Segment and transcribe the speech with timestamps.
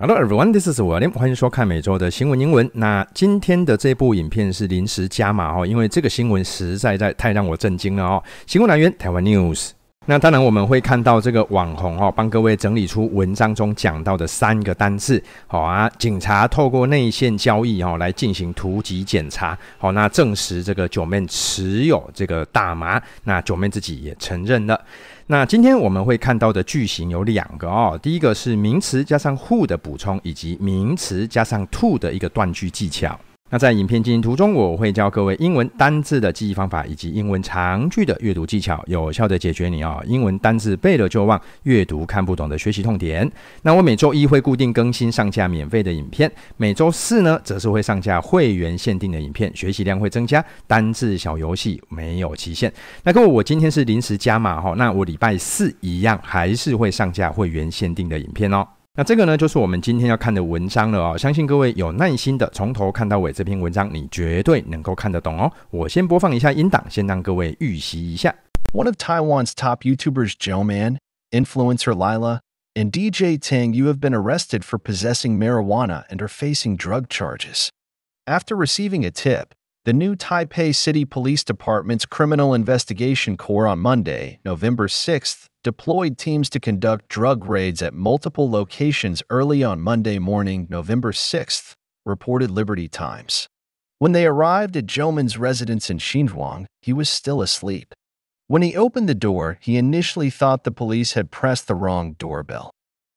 [0.00, 1.12] Hello everyone, this is William。
[1.12, 2.70] 欢迎收看每周的新闻英文。
[2.74, 8.22] 那今天的这部影片是临时加码哦，因为这个新闻实在在太让我震惊了哦。
[8.46, 9.70] 新闻来源台湾 News。
[10.06, 15.20] 那当然我们会看到这个网红哦，帮各位整理出文章中讲到的三个单字。
[15.48, 19.58] 好啊，警察透过内线交易哦来进行突击检查。
[19.78, 23.02] 好，那证实这个 Joeman 持有这个大麻。
[23.24, 24.80] 那 Joeman 自己也承认了。
[25.30, 33.20] 那今天我们会看到的句型有两个哦，第一个是名词加上 who 的补充，以及名词加上 to 的一个断句技巧。
[33.50, 43.30] 那在影片进行途中，我会教各位英文单字的记忆方法，以及英文长句的阅读技巧，有效的解决你啊英文单字背了就忘，阅读看不懂的学习痛点。
[43.62, 52.70] 那我每周一会固定更新上架免费的影片，每周四呢则是会上架会员限定的影片，学习量会增加，单字小游戏没有期限。
[53.02, 58.66] 那各位，我今天是临时加码哈，那我礼拜四一样还是会上架会员限定的影片哦。
[58.97, 61.17] 那这个呢，就是我们今天要看的文章了哦。
[61.17, 65.51] 相信各位有耐心的从头看到尾，这篇文章你绝对能够看得懂哦。
[65.71, 68.35] 我先播放一下音档，先让各位预习一下。
[68.71, 70.97] One of Taiwan's top YouTubers, Joeman,
[71.31, 72.41] influencer Lila,
[72.75, 77.69] and DJ Ting, you have been arrested for possessing marijuana and are facing drug charges.
[78.25, 79.53] After receiving a tip,
[79.88, 86.50] the new Taipei City Police Department's Criminal Investigation Corps on Monday, November 6th, deployed teams
[86.50, 91.72] to conduct drug raids at multiple locations early on Monday morning, November 6th,
[92.04, 93.48] reported Liberty Times.
[93.98, 97.94] When they arrived at Joeman's residence in Xinzhuang, he was still asleep.
[98.46, 102.70] When he opened the door, he initially thought the police had pressed the wrong doorbell.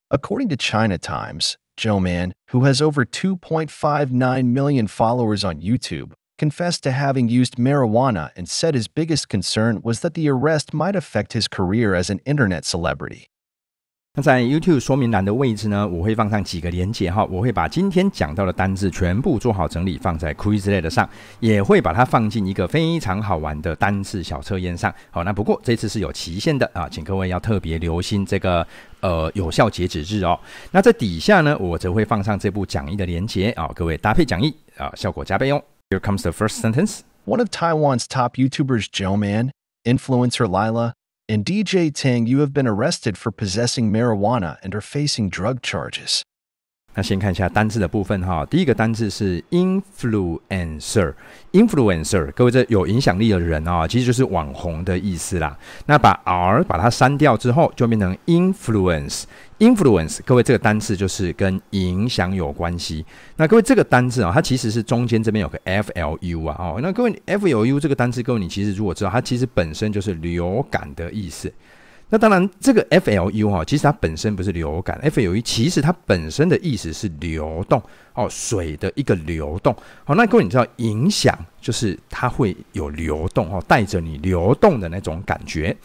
[0.10, 6.90] According to China Times, Joeman, who has over 2.59 million followers on YouTube, confessed to
[6.90, 11.48] having used marijuana and said his biggest concern was that the arrest might affect his
[11.48, 13.26] career as an internet celebrity.
[14.14, 24.94] 那在 YouTube 说明栏的位置呢，我会放上几个连结哈，我会把今天讲到的单字全部做好整理，放在 Quizlet 上，也会把它放进一个非常好玩的单字小测验上。
[25.12, 28.68] 好，那不过这次是有期限的啊，请各位要特别留心这个
[29.00, 30.38] 呃有效截止日哦。
[30.72, 35.64] 那在底下呢，我则会放上这部讲义的连结啊，各位搭配讲义啊，效果加倍哦。
[35.91, 37.03] Here comes the first sentence.
[37.25, 39.51] One of Taiwan's top YouTubers, Joeman,
[39.87, 40.95] influencer Lila,
[41.29, 46.23] and DJ Ting, you have been arrested for possessing marijuana and are facing drug charges.
[46.99, 55.59] 那先看一下单字的部分哈，第一个单字是 influencer，influencer，各位这有影响力的人啊，其实就是网红的意思啦。
[55.85, 58.17] 那把 r 把它删掉之后，就变成
[59.62, 63.06] Influence，各位这个单字就是跟影响有关系。
[63.36, 71.54] 那各位这个单字啊，它其实是中间这边有个 flu 啊，哦，那各位 flu 这个单字，各位你其实如果知道，它其实本身就是流感的意思。
[72.10, 77.80] 那当然，这个 FLU 哈，其实它本身不是流感，FLU 其实它本身的意思是流动
[78.16, 79.74] 哦，水的一个流动。
[80.04, 85.78] 好，那各位你知道影响就是它会有流动哦，带着你流动的那种感觉。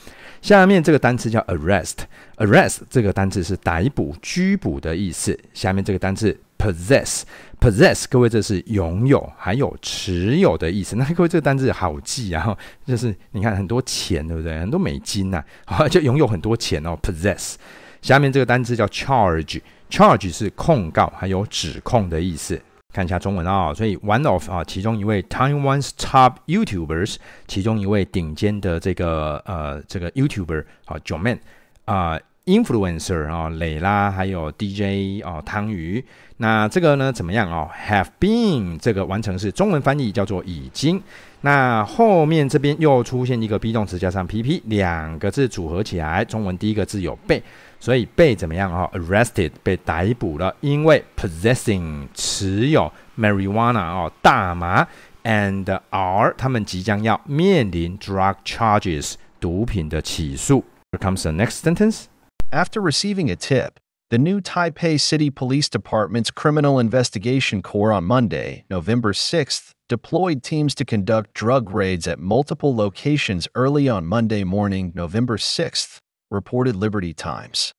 [0.46, 5.36] 下面这个单词叫 arrest，arrest 这个单词是逮捕、拘捕的意思。
[5.52, 6.38] 下面这个单词。
[6.56, 10.96] possess，possess，各位这是拥有还有持有的意思。
[10.96, 14.58] 那各位这个单词好记啊，就是你看很多钱，对不对？
[14.60, 16.96] 很多美金呐， 啊，就拥有很多钱哦。
[17.02, 17.56] possess。
[18.00, 22.58] 下面这个单词叫 charge，charge 是控告还有指控的意思。
[22.96, 31.40] 看一下中文啊，所以 one of 啊，其中一位 Taiwan's top YouTubers，其中一位顶尖的这个呃这个 YouTuber 啊 j o m a n
[31.84, 32.18] 啊。
[32.46, 36.04] Influencer 啊，蕾拉还有 DJ 哦，汤鱼，
[36.36, 41.02] 那这个呢怎么样哦？Have been 这个完成式中文翻译叫做已经，
[41.40, 47.42] 那后面这边又出现一个 be 动词加上 pp 两个字组合起来，中文第一个字有被，
[47.85, 48.89] 所以被怎么样哦？
[48.93, 54.87] Arrested 被逮捕了，因为 possessing 持有 marijuana 哦大麻，
[55.23, 60.63] and are 他们即将要面临 drug charges 毒品的起诉。
[60.91, 62.05] Here comes the next sentence.
[62.51, 63.79] After receiving a tip,
[64.09, 70.75] the new Taipei City Police Department's Criminal Investigation Corps on Monday, November 6th, deployed teams
[70.75, 75.99] to conduct drug raids at multiple locations early on Monday morning, November 6th,
[76.29, 77.71] reported Liberty Times.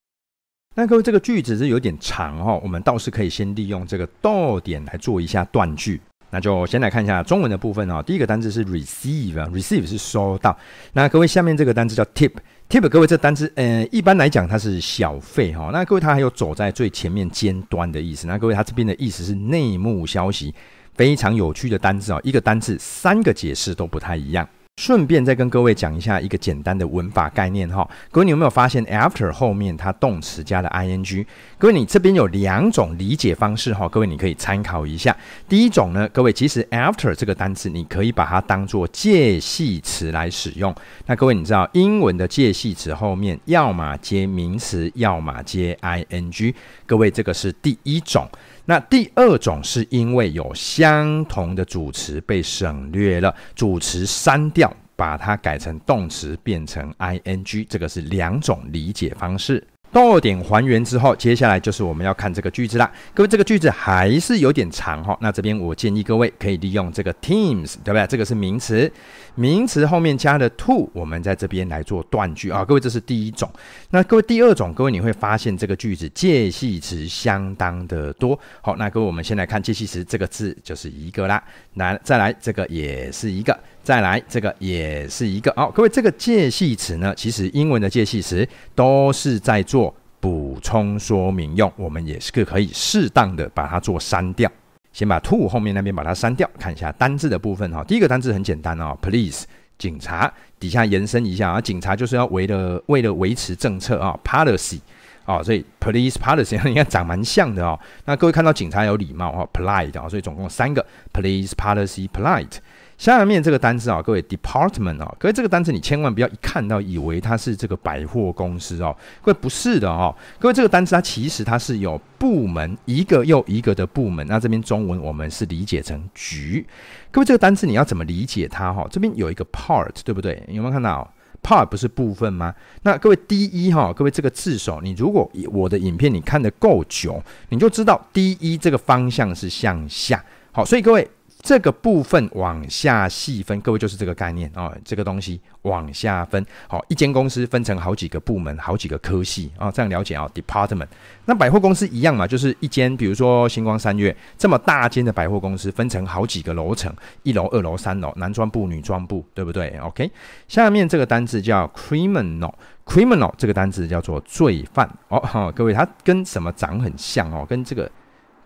[0.79, 5.99] 那各位，这个句子是有点长哦，我们倒是可以先利用这个逗点来做一下断句。
[6.29, 8.03] 那就先来看一下中文的部分哦。
[8.03, 10.55] 第一个单字是 receive，receive 是收到。
[10.93, 15.71] 那各位下面这个单字叫 tip，tip 各位这单字，呃，一般来讲它是小费哈。
[15.73, 18.27] 那各位它还有走在最前面尖端的意思。
[18.27, 20.53] 那各位它这边的意思是内幕消息，
[20.93, 22.21] 非常有趣的单字哦。
[22.23, 24.47] 一个单字三个解释都不太一样。
[24.77, 31.25] 顺便再跟各位讲一下一个简单的文法概念哈，各位你有没有发现 after 后面它动词加了 ing？
[31.57, 35.17] 各位你这边有两种理解方式哈，各位你可以参考一下。
[35.49, 40.73] 第一种呢，各位其实 after 这个单词你可以把它当做介系词来使用。
[41.07, 46.53] 那各位你知道英文的介系词后面要么接名词，要么接 ing。
[46.85, 48.29] 各位这个是第一种。
[48.69, 59.65] 那第二种是因为有相同的主词被省略了，主词删掉，把它改成动词变成 ing，这个是两种理解方式。
[59.91, 62.91] 逗点还原之后，接下来就是我们要看这个句子啦。
[63.13, 65.17] 各位，这个句子还是有点长哈。
[65.21, 68.05] 那这边我建议各位可以利用这个 teams，对不对？
[68.07, 68.91] 这个是名词，
[69.35, 72.63] 名词后面加了 to，我们在这边来做断句啊。
[72.63, 73.49] 各位，这是第一种。
[73.89, 78.37] 那各位第二种，各位你会发现这个句子介系词相当的多。
[78.61, 81.43] 好，那各位我们先来看介系词这个字就是一个啦。
[81.75, 83.57] 来，再来这个也是一个。
[83.87, 88.45] 再来，这个也是一个哦，各位，这个介系词呢，其实英文的介系词
[88.75, 94.51] 都是在做补充说明用，我们也是个可以适当的把它做删掉。
[94.91, 97.81] 先把 to 后面那边把它删掉，看一下单字的部分哈。
[97.85, 99.43] 第一个单字很简单哦，police
[99.77, 100.29] 警察，
[100.59, 104.81] 底下延伸一下啊，警察就是要为了为了维持政策啊，policy
[105.27, 107.77] 啊，所以 police policy 应该长蛮像的哦。
[108.05, 110.83] 那各位看到警察有礼貌哦，polite 啊，所以总共三个
[111.13, 112.57] police policy polite。
[112.97, 126.65] 下面这个单词啊，各位 department 啊，各位这个单词你千万不要一看到以为它是这个百货公司哦，各位不是的哦，各位这个单词它其实它是有部门一个又一个的部门，那这边中文我们是理解成局。
[127.11, 128.87] 各位这个单词你要怎么理解它哈？
[128.89, 130.41] 这边有一个 part 对不对？
[130.47, 131.07] 有没有看到
[131.43, 132.53] part 不是部分吗？
[132.83, 140.23] 那各位第一哈，各位这个字首，你如果我的影片你看得够久，你就知道第一这个方向是向下。
[140.51, 141.07] 好，所以各位。
[141.39, 144.75] 这个部分往下细分，各位就是这个概念哦。
[144.83, 150.29] 这个东西往下分，好，一间公司分成好几个部门、好几个科系啊，这样了解啊。
[150.33, 150.87] Department，
[151.25, 156.93] 那百货公司一样嘛，就是一间，比如说星光三月这么大间的百货公司，分成好几个楼层，
[157.23, 160.11] 一楼、二楼、三楼，男装部、女装部，对不对？OK，
[160.47, 165.19] 下面这个单字叫 criminal，criminal 这个单字叫做罪犯哦。
[165.19, 167.45] 哈，各位，它跟什么长很像哦？
[167.47, 167.89] 跟这个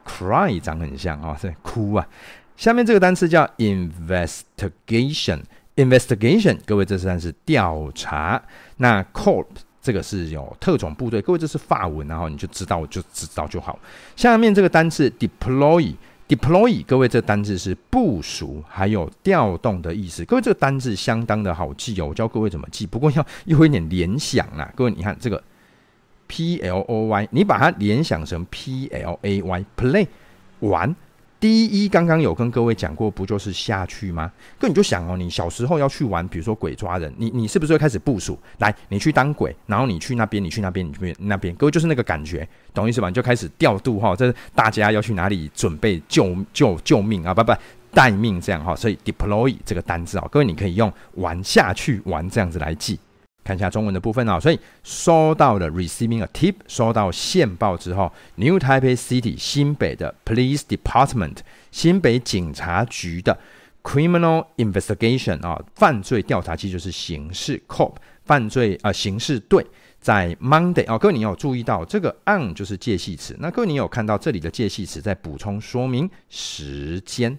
[0.05, 2.05] cry 长很像哦，是哭啊。
[2.61, 8.39] 下面这个单词叫 investigation，investigation，各位这是单词调查。
[8.77, 9.47] 那 corp
[9.81, 13.79] 这个是有特种部队，各位这是法文，然后你就知道就知道就好。
[14.15, 20.23] 下面这个单词 deploy，deploy，各位这单字是部署还有调动的意思。
[20.25, 24.71] 各位这个单字相当的好记哦，我教各位怎么记，不过要有一点联想啦。
[24.75, 25.43] 各位你看这个
[26.27, 30.05] p l o y，你把它联想成 p l a y，play
[30.59, 30.95] 玩。
[31.41, 34.31] 第一，刚刚有跟各位讲过，不就是下去吗？
[34.59, 38.37] 哥，你就想哦，你小时候要去玩，比如说鬼抓人，你你是不是会开始部署？
[38.59, 43.07] 来，你去当鬼，然后你去那边，你去那边，你去那边，各位就是那个感觉，懂意思吧？
[43.07, 47.33] 你就开始调度哈，这大家要去哪里准备救救救命啊？
[47.33, 47.51] 不不，
[47.91, 48.75] 待命这样哈。
[48.75, 52.99] 所以 deploy 这个单字啊，各位你可以用玩下去玩这样子来记。
[53.43, 61.37] 看一下中文的部分啊，所以收到了 receiving a tip，收到线报之后，New Taipei City 新北的 Police Department
[61.71, 63.37] 新北警察局的
[63.81, 67.93] Criminal Investigation 啊，犯罪调查机就是刑事 cop，
[68.25, 69.65] 犯罪啊刑事队
[69.99, 77.37] 在 Monday 啊，各位你有注意到这个 on 就是介系词，那各位你有看到这里的介系词在补充说明时间，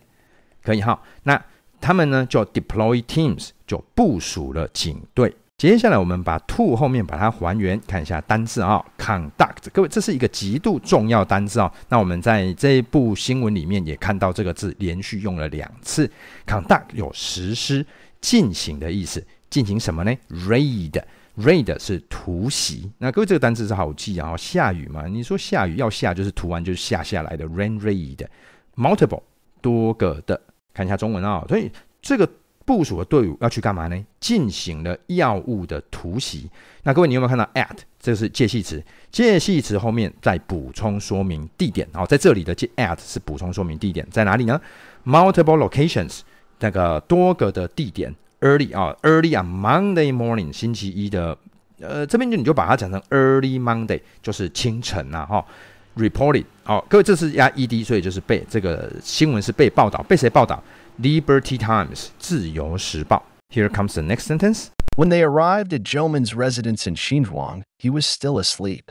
[0.65, 1.41] 可以哈，那
[1.81, 5.33] 他们呢就 deploy teams 就部署了警队。
[5.63, 11.73] 接下来我们把 to 后面把它还原，看一下单字啊，conduct，各位这是一个极度重要单字啊。
[11.89, 16.11] 那我们在这一部新闻里面也看到这个字连续用了两次
[16.49, 17.87] ，conduct 有实施、
[18.21, 19.25] 进行的意思。
[19.51, 22.91] 进行什么呢？raid，raid 是突袭。
[22.99, 29.23] 那各位这个单字是好记啊，下雨嘛，你说下雨要下就是涂完就是下下来的，rain raid，multiple
[29.61, 30.43] 多个的，
[30.75, 32.29] 看一下中文啊，所以这个。
[32.65, 34.05] 部署的队伍要去干嘛呢？
[34.21, 36.49] 进行了药物的突袭。
[36.85, 37.77] 那各位，你有没有看到 at？
[38.01, 41.87] 这是介系词，介系词后面再补充说明地点。
[41.93, 44.61] 好，在这里的 at 是补充说明地点在哪里呢
[45.05, 46.21] ？Multiple locations，
[46.59, 48.15] 那个多个的地点。
[48.41, 51.39] Early 啊，early on Monday morning，星期一的，
[51.81, 55.45] 呃，这边就你就把它讲成 early Monday，就是清晨呐，哈。
[55.95, 60.61] Reported，好，各位，这是压 ed，所以就是被这个新闻是被报道，被谁报道
[61.01, 64.67] ？Liberty Times 自由时报 Here comes the next sentence.
[64.97, 68.83] When they arrived at Zhoumen's residence in Xinzhuang, he was still asleep.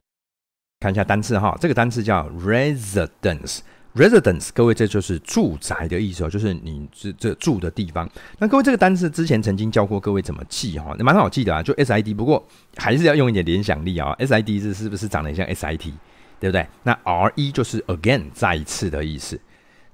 [0.79, 3.59] 看一下单词哈，这个单词叫 residence。
[3.93, 8.09] Residence，各位这就是住宅的意思哦，就是你这这住的地方。
[8.39, 14.11] 那各位这个单词之前曾经教过各位怎么记哈，蛮好记的啊，就 S I D，不过还是要用一点联想力啊。
[14.13, 15.93] S I D 是是不是长得像 S I T，
[16.39, 16.65] 对不对？
[16.83, 19.37] 那 R E 就是 again 再一次的意思。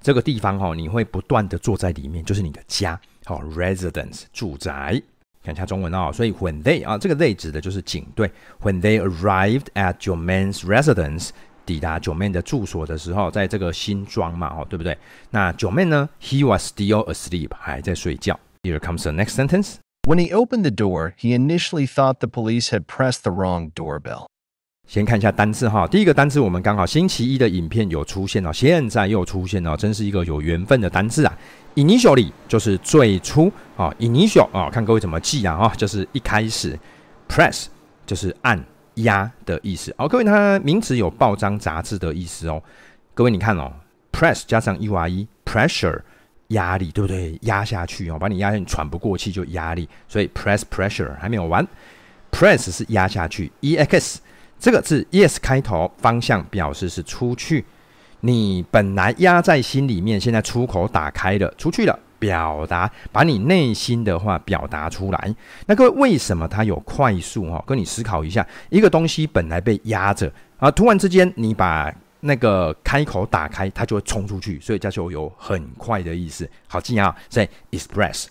[0.06, 3.00] 这个地方哈，你会不断的坐在里面，就是你的家。
[3.25, 5.00] 好，residence 住宅。
[5.44, 8.30] 看一下中文哦，所以 when they 啊，这个 they 指的就是警队。
[8.62, 11.30] When they arrived at Joeman's residence。
[11.64, 14.99] 抵达 Joeman 的住所的时候，在这个新庄嘛，哦，对不对？
[15.30, 16.09] 那 Joeman 呢？
[16.21, 18.38] He was still asleep，还在睡觉。
[18.64, 19.76] Here comes the next sentence.
[20.04, 24.26] When he opened the door, he initially thought the police had pressed the wrong doorbell.
[24.88, 31.38] 先看一下单字哈，第一个单字我们刚好星期一的影片有出现哦，现在又出现了，真是一个有缘分的单字啊。
[31.75, 36.79] Initially 就是最初啊，initial 啊，看各位怎么记啊，哈，就是一开始。
[37.29, 37.65] Press
[38.06, 38.63] 就是按。
[39.03, 42.60] 压的意思哦，各位，它名词有报章杂志的意思哦。
[43.13, 43.72] 各位，你看哦
[44.12, 46.01] ，press 加上 u r e，pressure
[46.48, 47.38] 压力，对不对？
[47.44, 51.63] 压下去哦，把你压下去，你喘不过气就压力，所以 press pressure 还没有完
[52.32, 54.20] ，press 是压下去，e x
[54.59, 57.63] 这个字 e s 开头，方向表示是出去，
[58.21, 61.97] 你本来压在心里面，现在出口打开了，出去了。
[62.19, 65.35] 表达，把你内心的话表达出来。
[65.67, 67.47] 那各位，为什么它有快速？
[67.47, 76.49] 哈，跟你思考一下，一个东西本来被压着啊，突然之间你把那个开口打开，它就会冲出去，所以这就有很快的意思。
[76.67, 78.25] 好记啊，所以 express。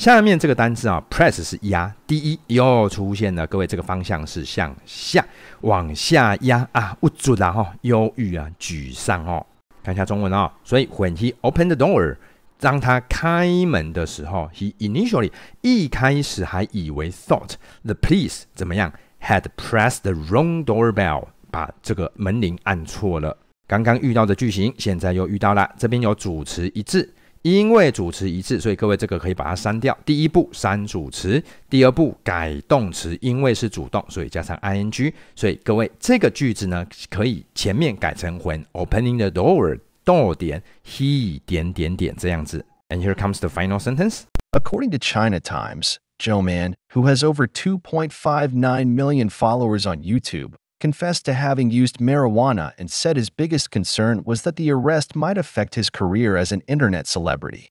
[0.00, 3.46] 下面这个单字啊，press 是压，第一又出现了。
[3.46, 5.22] 各位，这个方向是向下，
[5.60, 9.44] 往下压啊，不准啊，哈，忧郁啊，沮丧哦。
[9.84, 12.16] 看一下中文啊，所以 when he opened the door。
[12.58, 15.30] 当他开门的时候，he initially
[15.60, 18.90] 一开始还以为 thought the police 怎么样
[19.20, 23.36] had pressed the wrong doorbell，把这个门铃按错了。
[23.66, 25.70] 刚刚遇到的句型，现在又遇到了。
[25.76, 29.96] 这边有主词一致，因为主词一致，所以各位这个可以把它删掉。
[30.04, 35.12] 第一步删主词，第二步改动词，因为是主动，所以加上 ing。
[35.34, 42.64] 所以各位这个句子呢，可以前面改成 when opening the door，door 点 he 点点点这样子。
[42.90, 44.24] And here comes the final sentence.
[44.52, 51.34] According to China Times, Joeman, who has over 2.59 million followers on YouTube, confessed to
[51.34, 55.90] having used marijuana and said his biggest concern was that the arrest might affect his
[55.90, 57.70] career as an internet celebrity.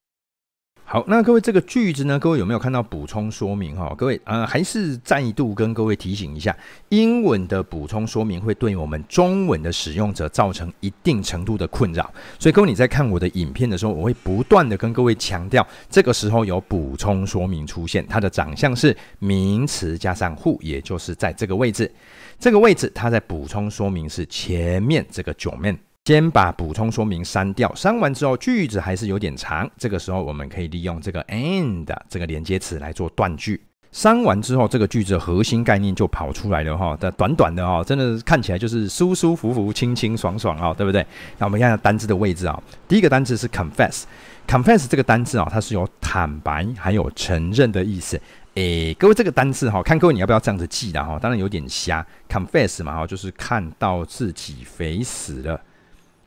[0.92, 3.94] 好，那各位这个句子呢，各位有没有看到补充说明哈？
[3.96, 6.58] 各位呃，还是再度跟各位提醒一下，
[6.90, 21.92] 英文的补充说明会对我们中文的使用者造成一定程度的困扰，所以各位你在看我的影片的时候，我会不断的跟各位强调，这个时候有补充说明出现，它的长相是名词加上 who，也就是在这个位置，
[22.40, 25.78] 这个位置它在补充说明是前面这个九面。
[26.10, 33.62] 先把补充说明删掉，删完之后句子还是有点长，这个时候我们可以利用这个 and 这个连接词来做断句。
[33.92, 36.98] 删完之后，这个句子的核心概念就跑出来了哈。
[36.98, 41.06] 的短短的哈，真的看起来就是舒舒服服、清清爽爽啊，对不对？
[41.38, 48.20] 那我们看下单字的位置啊，第一个单字是 confess，confess 这个单字啊，它是有坦白还有承认的意思。
[48.56, 51.20] 诶，各位这个单字哈，看各位你要不要这样子记的哈？
[51.20, 55.62] 当然有点瞎，confess 嘛哈，就是看到自己肥死了。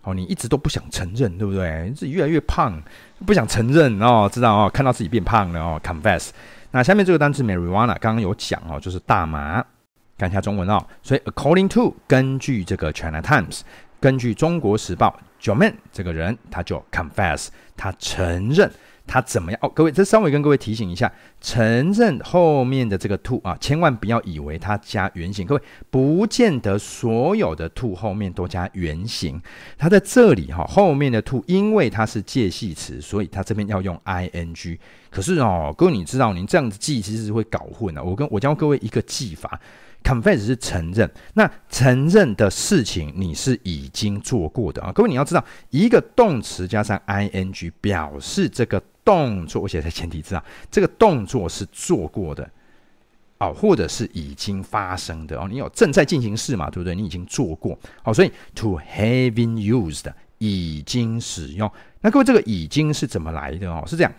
[0.02, 1.92] 哦，你一直都不想承认，对不对？
[1.96, 2.80] 自己越来越胖，
[3.24, 6.30] 不想承认哦，知道哦，看到自己变胖了哦，confess。
[6.72, 9.64] 那下面这个单词 marijuana 刚刚有讲哦，就是大麻。
[10.18, 13.62] 看一下中文哦，所以 according to 根据这个 China Times，
[13.98, 18.70] 根据中国时报，Joeman 这个人他就 confess，他承认。
[19.06, 19.58] 他怎么样？
[19.62, 25.46] 哦，各位，这稍微跟各位提醒一下，承认后面的这个 to 啊，千万不要以为它加原形。
[25.46, 29.40] 各位，不见得所有的 to 后面都加原形。
[29.76, 34.78] 它在这里哈，后面的 to 因为它是介系词，所以它这边要用 ing。
[35.10, 38.02] 可是哦，各位，你知道，你这样子记其实是会搞混的。
[38.02, 39.60] 我跟我教各位一个记法。
[40.02, 52.48] Confess 是承认，那承认的事情你是已经做过的啊，各位你要知道，一个动词加上 ing 表示这个动作，我写在前提字啊，这个动作是做过的
[53.38, 56.94] 哦，或者是已经发生的哦，你有正在进行式嘛，对不对？
[56.94, 63.84] 你已经做过，好，所以 to having used 已经使用，那各位这个已经是怎么来的哦？
[63.86, 64.12] 是这样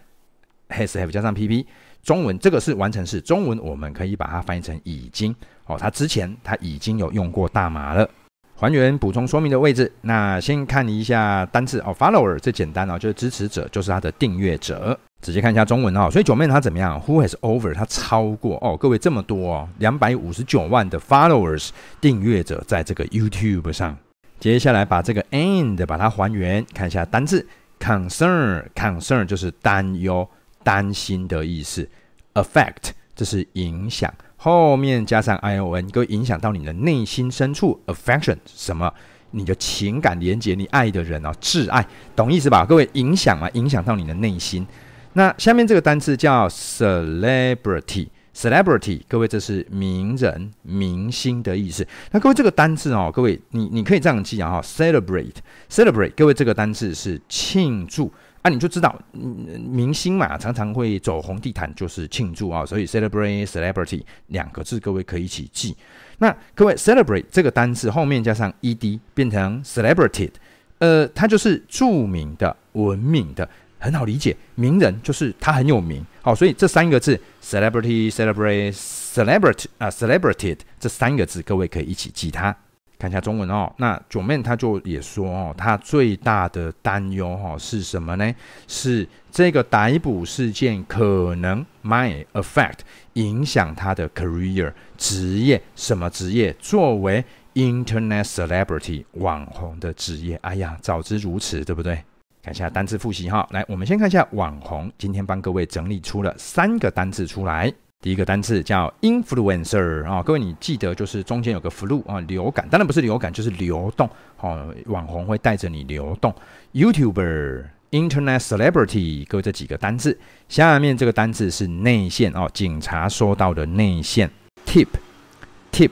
[0.73, 1.65] ，has have 加上 pp。
[2.03, 5.33] 中文这个是完成式，中文我们可以把它翻译成已经
[5.67, 8.09] 哦，他之前他已经有用过大麻了。
[8.55, 14.97] 还原补充说明的位置，那先看一下单字哦，follower 最简单哦，就是支持者，就是他的订阅者。
[15.21, 21.69] 直接看一下中文哦，所以九妹她怎么样？Who has over 她超过哦，各位这么多哦，两百五十九万的 followers
[22.01, 23.97] 订阅者在这个 YouTube 上。
[24.41, 27.47] 接下来把这个 and 把它还原，看一下单字
[27.79, 30.27] concern，concern 就是担忧、
[30.63, 31.87] 担心的意思
[32.33, 38.91] ，affect 这是影响，后面加上 ion，各位影响到你的内心深处，affection 什么？
[39.31, 42.65] 你的情感连接，你爱的人哦，挚爱，懂意思吧？
[42.65, 44.65] 各位影响嘛，影响到你的内心。
[45.13, 48.07] 那下面这个单词叫 celebrity。
[48.35, 51.87] Celebrity，各位，这是名人、明星的意思。
[52.09, 58.11] 那各位，这个单字哦，各位，你你可以这样记啊，哈，celebrate，celebrate，各位，这个单字是庆祝
[58.43, 65.75] 啊，你就知道，明星嘛，常常会走红地毯，就是庆祝啊，所以 celebrate，celebrity 两个字，各位可以一起记。
[66.19, 70.31] 那各位，celebrate 这个单字后面加上 ed，变成 celebrated，
[70.77, 73.49] 呃，它就是著名的、闻名的。
[73.79, 82.55] 很好理解，名人就是他很有名，好，所以这三个字 celebrity、celebrate、celebrity 啊、celebrated 这三个字，各位可以一起记它。
[83.03, 88.33] 看一下中文哦，那九妹她就也说哦，他最大的担忧哦是什么呢？
[88.65, 92.77] 是这个逮捕事件可能 might affect
[93.15, 96.53] 影响他的 career 职业，什么职业？
[96.59, 97.21] 作为
[97.55, 102.01] internet celebrity 网红的职业，哎呀，早知如此，对不对？
[102.41, 104.89] 看一下单字复习哈，来，我们先看一下网红。
[104.97, 107.69] 今天帮各位整理出了三个单字出来。
[108.03, 114.09] 第一个单字叫 influencer 啊，各位你记得就是中间有个 flu 啊，流感，当然不是流感，就是流动。
[114.41, 116.35] 哦，网红会带着你流动。
[116.73, 120.19] YouTuber、Internet Celebrity，各位这几个单字。
[120.49, 124.29] 下面这个单字是内线哦，警察收到的内线。
[124.65, 125.91] Tip，Tip。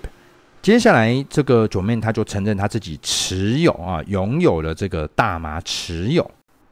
[0.61, 6.29] 接下来这个左面他就承认他自己持有啊，拥有了这个大麻持有。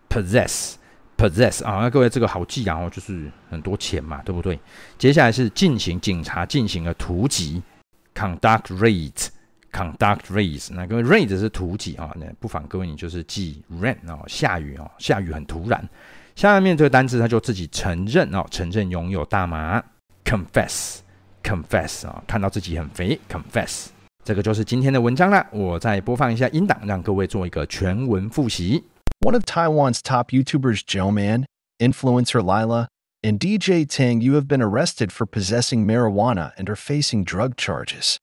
[0.09, 0.73] possess
[1.19, 4.57] possess 啊，那各位这个好记啊，哦，就是很多钱嘛，对不对？
[4.97, 7.61] 接下来是进行警察进行了突击
[8.15, 15.89] ，conduct raid，conduct raids 那各位 raid 是突击啊，那不妨各位你就是记 rain 哦，下雨哦，下雨很突然。
[16.35, 19.83] 下面这个单词他就自己承认哦，承认拥有大麻
[20.23, 20.99] ，confess
[21.43, 23.87] confess 啊，看到自己很肥，confess。
[24.23, 28.83] 这个就是今天的文章了，我再播放一下音档，让各位做一个全文复习。
[29.21, 31.43] One of Taiwan's top YouTubers, Joeman,
[31.77, 32.87] influencer Lila,
[33.21, 38.17] and DJ Tang Yu have been arrested for possessing marijuana and are facing drug charges.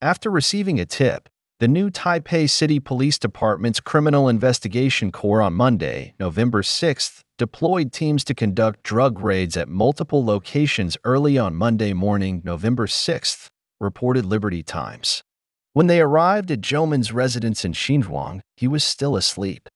[0.00, 6.14] After receiving a tip, the new Taipei City Police Department's Criminal Investigation Corps on Monday,
[6.20, 12.40] November 6th, deployed teams to conduct drug raids at multiple locations early on Monday morning,
[12.44, 13.48] November 6th,
[13.80, 15.24] reported Liberty Times.
[15.72, 19.68] When they arrived at Joeman's residence in Xinzhuang, he was still asleep.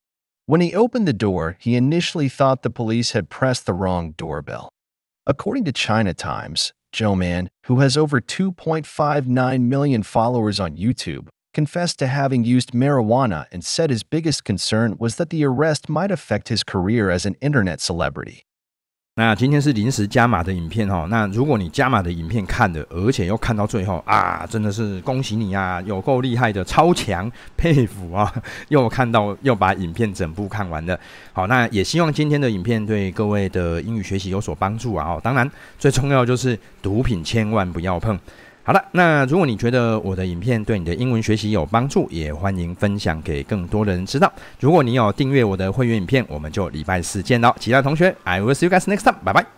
[0.51, 4.69] When he opened the door, he initially thought the police had pressed the wrong doorbell.
[5.25, 12.09] According to China Times, Joeman, who has over 2.59 million followers on YouTube, confessed to
[12.09, 16.65] having used marijuana and said his biggest concern was that the arrest might affect his
[16.65, 18.43] career as an internet celebrity.
[19.20, 28.33] 那今天是临时加码的影片哈，那如果你加码的影片看了，而且又看到最后啊，真的是恭喜你啊，有够厉害的，超强，佩服啊！
[28.68, 30.98] 又看到又把影片整部看完了，
[31.35, 35.11] 好，那也希望今天的影片对各位的英语学习有所帮助啊！
[35.11, 38.18] 哦，当然最重要就是毒品千万不要碰。
[38.62, 44.33] 好了，那如果你觉得我的影片对你的英文学习有帮助，也欢迎分享给更多的人知道。
[44.61, 49.51] 如果你有订阅我的会员影片，我们就礼拜四见喽，其他同学，I will see you guys next time，拜拜。